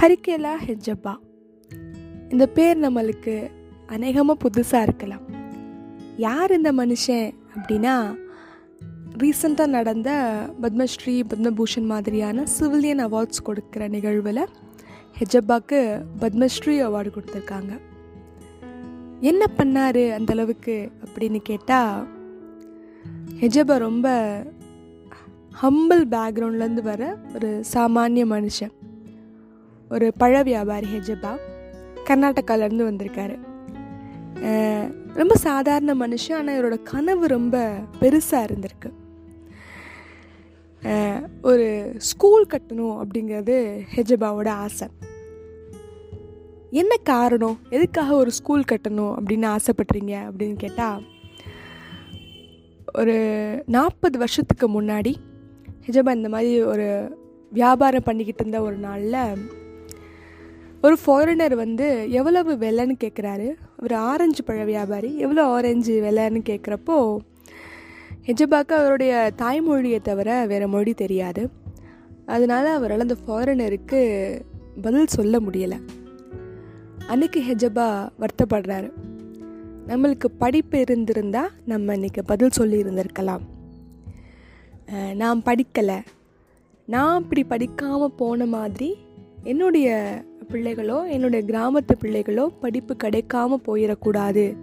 [0.00, 1.12] ஹரிகேலா ஹெஜப்பா
[2.28, 3.32] இந்த பேர் நம்மளுக்கு
[3.86, 5.24] அநேகமாக புதுசாக இருக்கலாம்.
[6.16, 7.94] யார் இந்த மனுஷன் அப்படின்னா
[9.22, 10.10] ரீசண்டாக நடந்த
[10.62, 14.42] பத்மஸ்ரீ பத்மபூஷன் மாதிரியான சிவிலியன் அவார்ட்ஸ் கொடுக்குற நிகழ்வில்
[15.18, 15.80] ஹெஜப்பாக்கு
[16.20, 17.72] பத்மஸ்ரீ அவார்டு கொடுத்துருக்காங்க.
[19.20, 22.06] என்ன பண்ணார் அந்த அளவுக்கு அப்படின்னு கேட்டால்
[23.40, 24.08] ஹெஜபா ரொம்ப
[25.62, 28.74] ஹம்பிள் பேக்ரவுண்ட்லேருந்து வர ஒரு சாமானிய மனுஷன்.
[29.90, 31.32] ஒரு பழ வியாபாரி ஹெஜபா
[32.04, 33.36] கர்நாடகாவிலேருந்து வந்திருக்காரு.
[35.14, 37.56] ரொம்ப சாதாரண மனுஷன் ஆனால் இவரோட கனவு ரொம்ப
[38.00, 38.90] பெருசாக இருந்திருக்கு.
[41.42, 41.66] ஒரு
[41.96, 43.56] ஸ்கூல் கட்டணும் அப்படிங்கிறது
[43.94, 44.88] ஹெஜபாவோட ஆசை.
[46.70, 47.58] என்ன காரணம்?
[47.70, 51.02] எதுக்காக ஒரு ஸ்கூல் கட்டணும் அப்படின்னு ஆசைப்பட்றீங்க அப்படின்னு கேட்டால்
[52.98, 53.16] ஒரு
[53.66, 55.14] நாற்பது வருஷத்துக்கு முன்னாடி
[55.86, 56.88] ஹிஜபா இந்த மாதிரி ஒரு
[57.52, 59.20] வியாபாரம் பண்ணிக்கிட்டு இருந்த ஒரு நாளில்
[60.82, 63.48] ஒரு ஃபாரினர் வந்து எவ்வளவு விலைன்னு கேட்குறாரு
[63.82, 67.16] ஒரு ஆரஞ்சு பழ வியாபாரி எவ்வளோ ஆரஞ்சு விலைன்னு கேட்குறப்போ
[68.26, 71.50] எஜபாக்கு அவருடைய தாய்மொழியை தவிர வேறு மொழி தெரியாது.
[72.26, 74.00] அதனால் அவரால் அந்த ஃபாரினருக்கு
[74.82, 75.78] பதில் சொல்ல முடியலை.
[77.06, 77.86] அன்னைக்கு ஹெஜபா
[78.20, 78.90] வருத்தப்படுறாரு.
[79.86, 83.44] நம்மளுக்கு படிப்பு இருந்திருந்தால் நம்ம இன்னைக்கு பதில் சொல்லி இருந்திருக்கலாம்
[85.14, 85.98] நான் படிக்கலை.
[86.86, 88.96] நான் இப்படி படிக்காமல் போன மாதிரி
[89.42, 89.88] என்னுடைய
[90.52, 94.56] பிள்ளைகளோ என்னுடைய கிராமத்து பிள்ளைகளோ படிப்பு கிடைக்காம போயிடக்கூடாது.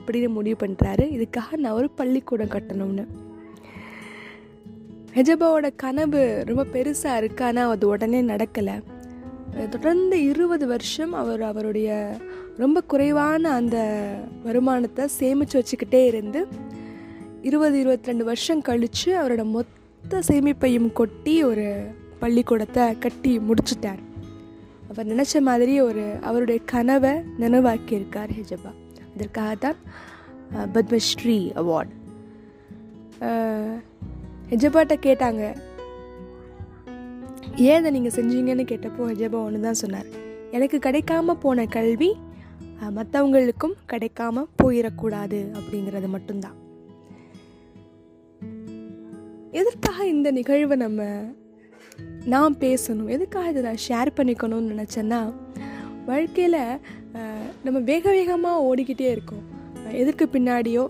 [0.00, 3.04] அப்படின்னு முடிவு பண்ணுறாரு இதுக்காக நான் ஒரு பள்ளிக்கூடம் கட்டணும்னு.
[5.14, 7.44] ஹெஜபாவோட கனவு ரொம்ப பெருசாக இருக்கு.
[7.44, 8.82] ஆனால் அது உடனே நடக்கலை.
[9.70, 12.16] தொடர்ந்து இருபது வருஷம் அவர் அவருடைய
[12.56, 13.76] ரொம்ப குறைவான அந்த
[14.44, 16.46] வருமானத்தை சேமித்து வச்சுக்கிட்டே இருந்து
[17.42, 21.66] இருபது இருபத்தி ரெண்டு வருஷம் கழித்து அவரோட மொத்த சேமிப்பையும் கொட்டி ஒரு
[22.18, 24.05] பள்ளிக்கூடத்தை கட்டி முடிச்சிட்டார்.
[24.90, 28.72] அவர் நினச்ச மாதிரி ஒரு அவருடைய கனவை நினைவாக்கியிருக்கார் ஹெஜபா.
[29.14, 29.78] அதற்காக தான்
[30.74, 31.92] பத்மஸ்ரீ அவார்ட்.
[34.50, 35.44] ஹெஜபாட்ட கேட்டாங்க.
[37.66, 40.08] ஏன் அதை நீங்கள் செஞ்சீங்கன்னு கேட்டப்போ ஹெஜபா ஒன்று தான் சொன்னார்.
[40.56, 42.10] எனக்கு கிடைக்காம போன கல்வி
[42.96, 46.56] மற்றவங்களுக்கும் கிடைக்காம போயிடக்கூடாது அப்படிங்கிறது மட்டும்தான்.
[49.60, 51.02] எதற்காக இந்த நிகழ்வை நம்ம
[52.32, 53.10] நான் பேசணும்.
[53.16, 55.20] எதுக்காக இதை நான் ஷேர் பண்ணிக்கணும்னு நினச்சேன்னா
[56.06, 56.62] வாழ்க்கையில்
[57.64, 59.44] நம்ம வேக வேகமாக ஓடிக்கிட்டே இருக்கோம்.
[60.00, 60.84] எதுக்கு எதற்கு பின்னாடியோ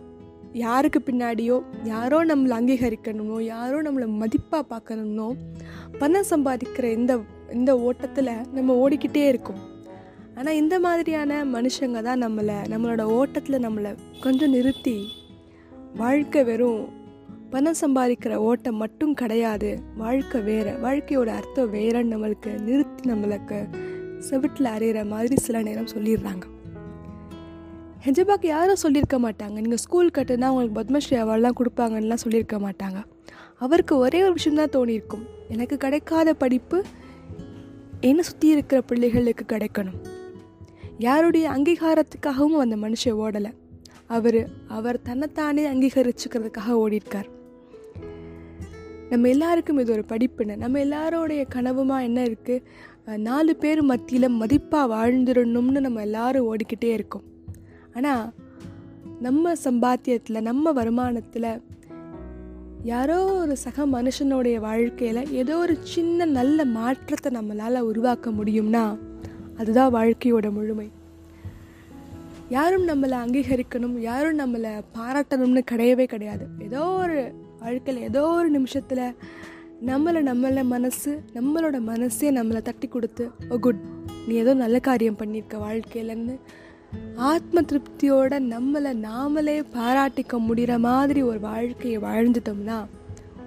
[0.64, 5.28] யாருக்கு பின்னாடியோ யாரோ நம்மளை அங்கீகரிக்கணுமோ யாரோ நம்மளை மதிப்பாக பார்க்கணும்னோ
[6.00, 7.14] பணம் சம்பாதிக்கிற இந்த
[7.52, 9.62] இந்த ஓட்டத்தில் நம்ம ஓடிக்கிட்டே இருக்கோம்.
[10.38, 13.92] ஆனால் இந்த மாதிரியான மனுஷங்க தான் நம்மளை நம்மளோட ஓட்டத்தில் நம்மளை
[14.24, 14.96] கொஞ்சம் நிறுத்தி
[16.00, 16.82] வாழ்க்கை வெறும்
[17.50, 19.80] பணம் சம்பாதிக்கிற ஓட்டம் மட்டும் கிடையாது.
[19.96, 20.72] வாழ்க்கை வேற.
[20.72, 23.68] வாழ்க்கையோட அர்த்தம் வேறன்னு நம்மளுக்கு நிறுத்தி நம்மளுக்கு
[24.30, 26.42] செவிட்டில் அறையிற மாதிரி சில நேரம் சொல்லிடுறாங்க.
[28.04, 29.50] ஹெஜபாக்கு யாரும் சொல்லியிருக்க மாட்டாங்க.
[29.50, 33.04] நீங்கள் ஸ்கூல் கட்டுனா உங்களுக்கு பத்மஸ்ரீ அவார்ட்லாம் கொடுப்பாங்கன்னுலாம் சொல்லியிருக்க மாட்டாங்க.
[33.58, 35.26] அவருக்கு ஒரே ஒரு விஷயம் தான் தோணியிருக்கும்.
[35.48, 36.82] எனக்கு கிடைக்காத படிப்பு
[38.00, 40.00] என்னை சுற்றி இருக்கிற பிள்ளைகளுக்கு கிடைக்கணும்.
[40.98, 43.52] யாருடைய அங்கீகாரத்துக்காகவும் அந்த மனுஷன் ஓடலை.
[44.08, 47.28] அவர் அவர் தன்னைத்தானே அங்கீகரிச்சுக்கிறதுக்காக ஓடிருக்கார்
[49.10, 50.54] நம்ம எல்லாருக்கும் இது ஒரு படிப்புன்னு.
[50.56, 57.26] நம்ம எல்லாரோடைய கனவுமா என்ன இருக்குது நாலு பேர் மத்தியில் மதிப்பாக வாழ்ந்துடணும்னு நம்ம எல்லாரும் ஓடிக்கிட்டே இருக்கோம்.
[57.94, 58.32] ஆனால்
[59.20, 61.50] நம்ம சம்பாத்தியத்தில் நம்ம வருமானத்தில்
[62.82, 68.84] யாரோ ஒரு சக மனுஷனுடைய வாழ்க்கையில் ஏதோ ஒரு சின்ன நல்ல மாற்றத்தை நம்மளால் உருவாக்க முடியும்னா
[69.56, 70.88] அதுதான் வாழ்க்கையோட முழுமை.
[72.48, 76.44] யாரும் நம்மளை அங்கீகரிக்கணும் யாரும் நம்மளை பாராட்டணும்னு கிடையவே கிடையாது.
[76.58, 79.16] ஏதோ ஒரு வாழ்க்கையில் ஏதோ ஒரு நிமிஷத்தில்
[79.86, 83.80] நம்மளை நம்மள மனசு நம்மளோட மனசே நம்மளை தட்டி கொடுத்து ஓ குட்
[84.28, 86.36] நீ ஏதோ நல்ல காரியம் பண்ணியிருக்க வாழ்க்கையிலன்னு.
[87.16, 92.78] ஆத்ம திருப்தியோட நம்மளை நாமளே பாராட்டிக்க முடிகிற மாதிரி ஒரு வாழ்க்கையை வாழ்ந்துட்டோம்னா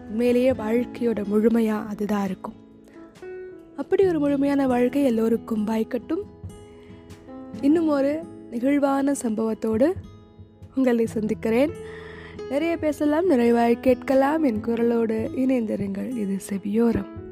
[0.10, 2.58] உண்மையிலேயே வாழ்க்கையோட முழுமையாக அதுதான் இருக்கும்.
[3.78, 6.24] அப்படி ஒரு முழுமையான வாழ்க்கை எல்லோருக்கும் வாய்க்கட்டும்.
[7.62, 9.94] இன்னும் ஒரு நிகழ்வான சம்பவத்தோடு
[10.76, 11.72] உங்களை சந்திக்கிறேன்.
[12.50, 16.18] நிறைய பேசலாம் நிறைவாய் கேட்கலாம் என் குரலோடு இணைந்திருங்கள்.
[16.18, 17.28] இது செவியோரம்.